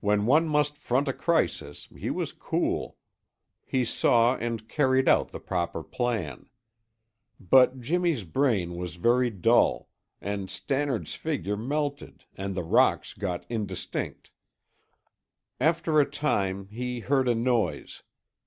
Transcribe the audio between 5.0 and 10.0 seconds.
out the proper plan. But Jimmy's brain was very dull,